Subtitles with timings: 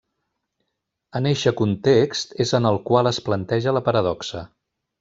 [1.19, 4.43] En eixe context és en el qual es planteja la paradoxa.